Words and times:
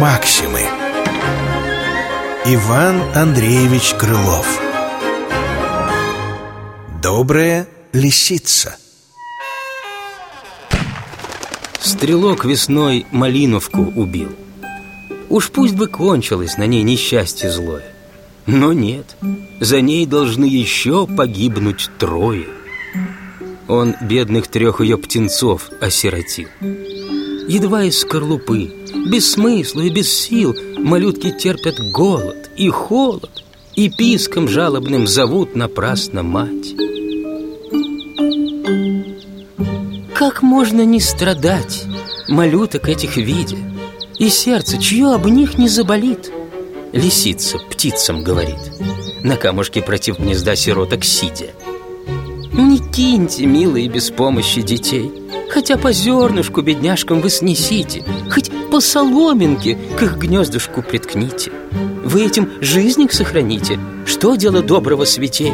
Максимы. 0.00 0.60
Иван 2.46 3.02
Андреевич 3.16 3.94
Крылов. 3.94 4.46
Добрая 7.02 7.66
лисица. 7.92 8.76
Стрелок 11.80 12.44
весной 12.44 13.06
Малиновку 13.10 13.82
убил. 13.96 14.30
Уж 15.28 15.50
пусть 15.50 15.74
бы 15.74 15.88
кончилось 15.88 16.58
на 16.58 16.66
ней 16.66 16.84
несчастье 16.84 17.50
злое. 17.50 17.82
Но 18.46 18.72
нет, 18.72 19.16
за 19.58 19.80
ней 19.80 20.06
должны 20.06 20.44
еще 20.44 21.08
погибнуть 21.08 21.90
трое. 21.98 22.46
Он 23.66 23.96
бедных 24.00 24.46
трех 24.46 24.80
ее 24.80 24.96
птенцов 24.96 25.70
осиротил 25.80 26.46
Едва 27.48 27.84
из 27.84 28.00
скорлупы, 28.00 28.70
без 29.06 29.32
смысла 29.32 29.80
и 29.80 29.88
без 29.88 30.12
сил 30.12 30.54
Малютки 30.76 31.30
терпят 31.30 31.80
голод 31.80 32.50
и 32.58 32.68
холод 32.68 33.30
И 33.74 33.88
писком 33.88 34.48
жалобным 34.48 35.06
зовут 35.06 35.56
напрасно 35.56 36.22
мать. 36.22 36.74
Как 40.14 40.42
можно 40.42 40.82
не 40.82 41.00
страдать, 41.00 41.86
малюток 42.28 42.86
этих 42.86 43.16
видя 43.16 43.56
И 44.18 44.28
сердце, 44.28 44.76
чье 44.76 45.14
об 45.14 45.26
них 45.26 45.56
не 45.56 45.68
заболит? 45.68 46.30
Лисица 46.92 47.58
птицам 47.58 48.22
говорит 48.24 48.58
На 49.22 49.36
камушке 49.36 49.80
против 49.80 50.18
гнезда 50.18 50.54
сироток 50.54 51.02
сидя 51.02 51.54
Не 52.58 52.78
киньте, 52.78 53.46
милые, 53.46 53.88
без 53.88 54.10
помощи 54.10 54.62
детей. 54.62 55.12
Хотя 55.48 55.76
по 55.76 55.92
зернышку 55.92 56.60
бедняжкам 56.60 57.20
вы 57.20 57.30
снесите 57.30 58.04
Хоть 58.28 58.50
по 58.72 58.80
соломинке 58.80 59.78
к 59.96 60.02
их 60.02 60.18
гнездышку 60.18 60.82
приткните. 60.82 61.52
Вы 62.04 62.26
этим 62.26 62.50
жизненек 62.60 63.12
сохраните. 63.12 63.78
Что 64.06 64.34
дело 64.34 64.60
доброго 64.60 65.04
святей? 65.04 65.52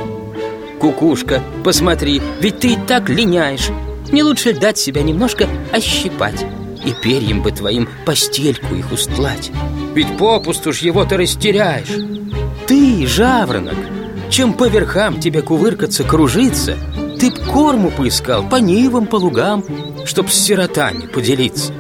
Кукушка, 0.81 1.43
посмотри, 1.63 2.23
ведь 2.41 2.61
ты 2.61 2.69
и 2.69 2.79
так 2.89 3.11
линяешь. 3.11 3.69
Не 4.11 4.23
лучше 4.23 4.55
дать 4.55 4.79
себя 4.79 5.03
немножко 5.03 5.47
ощипать 5.73 6.47
И 6.87 6.93
перьям 7.03 7.43
бы 7.43 7.51
твоим 7.53 7.87
постельку 8.07 8.75
их 8.75 8.91
устлать. 8.93 9.53
Ведь 9.95 10.17
попусту 10.17 10.73
ж 10.73 10.79
его 10.79 11.05
ты 11.05 11.19
растеряешь. 11.19 11.99
Ты, 12.67 13.07
жаворонок, 13.07 13.77
чем 14.31 14.55
по 14.55 14.69
верхам 14.69 15.21
тебе 15.21 15.43
кувыркаться, 15.43 16.03
кружиться 16.03 16.79
Ты 17.25 17.31
б 17.31 17.39
корму 17.39 17.91
поискал 17.91 18.47
по 18.47 18.57
нивам, 18.57 19.07
по 19.07 19.17
лугам 19.17 19.65
Чтоб 20.05 20.29
с 20.29 20.35
сиротами 20.35 21.07
поделиться. 21.07 21.73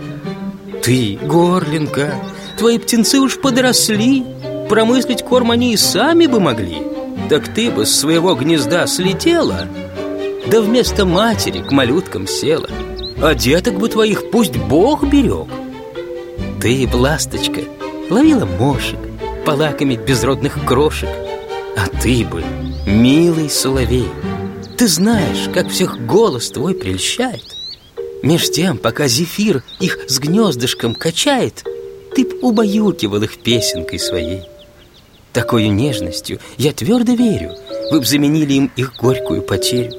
Ты, 0.82 1.18
горлинка, 1.22 2.14
твои 2.56 2.78
птенцы 2.78 3.20
уж 3.20 3.38
подросли 3.38 4.24
Промыслить 4.70 5.22
корм 5.22 5.50
они 5.50 5.74
и 5.74 5.76
сами 5.76 6.24
бы 6.24 6.40
могли. 6.40 6.78
Так 7.28 7.52
ты 7.52 7.70
бы 7.70 7.84
с 7.84 7.94
своего 7.94 8.34
гнезда 8.34 8.86
слетела 8.86 9.68
да 10.46 10.62
вместо 10.62 11.04
матери 11.04 11.60
к 11.60 11.70
малюткам 11.72 12.26
села. 12.26 12.70
А 13.20 13.34
деток 13.34 13.78
бы 13.78 13.90
твоих 13.90 14.30
пусть 14.30 14.56
Бог 14.56 15.04
берег. 15.04 15.48
Ты, 16.62 16.88
ласточка, 16.90 17.60
ловила 18.08 18.46
мошек 18.46 18.98
Полакомить 19.44 20.00
безродных 20.00 20.64
крошек 20.64 21.10
А 21.76 21.86
ты 22.00 22.24
бы, 22.24 22.42
милый 22.86 23.50
соловей 23.50 24.08
Ты 24.76 24.88
знаешь, 24.88 25.48
как 25.54 25.68
всех 25.68 26.04
голос 26.04 26.50
твой 26.50 26.74
прельщает. 26.74 27.44
Меж 28.24 28.50
тем, 28.50 28.76
пока 28.76 29.06
зефир 29.06 29.62
их 29.78 29.98
с 30.08 30.18
гнездышком 30.18 30.94
качает 30.94 31.62
Ты 32.16 32.24
б 32.24 32.36
убаюкивал 32.40 33.22
их 33.22 33.38
песенкой 33.42 33.98
своей. 33.98 34.42
Такою 35.32 35.70
нежностью, 35.70 36.40
я 36.56 36.72
твердо 36.72 37.12
верю 37.12 37.52
Вы 37.92 38.00
б 38.00 38.06
заменили 38.06 38.54
им 38.54 38.72
их 38.76 38.96
горькую 38.96 39.42
потерю. 39.42 39.92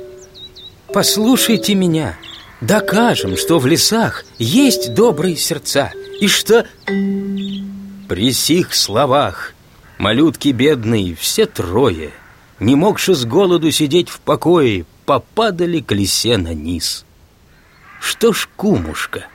Послушайте 0.92 1.74
меня 1.76 2.18
Докажем, 2.62 3.38
что 3.38 3.60
в 3.60 3.68
лесах 3.68 4.26
есть 4.40 4.94
добрые 4.94 5.38
сердца 5.38 5.92
И 6.20 6.28
что... 6.28 6.66
При 8.10 8.34
сих 8.34 8.74
словах 8.74 9.54
Малютки 10.00 10.50
бедные, 10.50 11.16
все 11.16 11.46
трое 11.46 12.12
Не 12.60 12.76
могши 12.76 13.16
с 13.16 13.26
голоду 13.26 13.72
сидеть 13.72 14.10
в 14.10 14.20
покое 14.20 14.86
Попадали 15.06 15.82
к 15.82 15.92
лисе 15.92 16.38
на 16.38 16.54
низ. 16.54 17.06
Что 18.00 18.34
ж, 18.34 18.50
кумушка? 18.56 19.28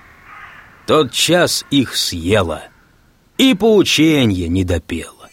Тот 0.86 1.12
час 1.12 1.64
их 1.70 1.96
съела 1.96 2.64
И 3.38 3.54
поученье 3.54 4.48
не 4.48 4.64
допела. 4.64 5.28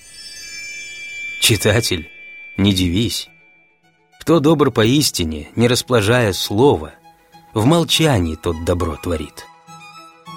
Читатель, 1.41 2.09
не 2.57 2.73
дивись. 2.73 3.29
Кто 4.19 4.39
добр 4.39 4.71
поистине, 4.71 5.49
не 5.55 5.67
расположая 5.67 6.33
слова, 6.33 6.93
В 7.53 7.65
молчании 7.65 8.35
тот 8.35 8.65
добро 8.65 8.97
творит. 8.97 9.45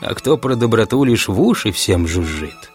А 0.01 0.15
кто 0.15 0.39
про 0.39 0.55
доброту 0.55 1.05
лишь 1.05 1.29
в 1.29 1.41
уши 1.41 1.73
всем 1.73 2.07
жужжит, 2.07 2.71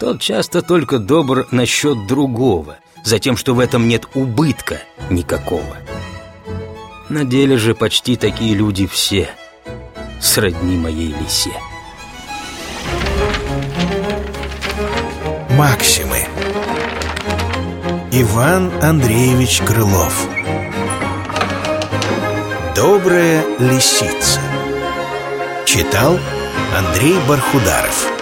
Тот 0.00 0.20
часто 0.20 0.62
только 0.62 0.98
добр 0.98 1.46
насчет 1.50 2.06
другого, 2.06 2.78
За 3.06 3.20
тем, 3.20 3.36
что 3.36 3.54
в 3.54 3.60
этом 3.60 3.86
нет 3.86 4.08
убытка 4.14 4.82
никакого. 5.10 5.76
На 7.08 7.24
деле 7.24 7.56
же 7.56 7.72
почти 7.72 8.16
такие 8.16 8.52
люди 8.52 8.88
все, 8.88 9.30
Сродни 10.20 10.76
моей 10.76 11.14
лисе. 11.14 11.52
Максимы 15.50 16.26
Иван 18.10 18.72
Андреевич 18.82 19.60
Крылов 19.60 20.28
Добрая 22.74 23.44
лисица 23.60 24.40
Читал 25.64 26.18
Андрей 26.76 27.14
Бархударов 27.28 28.15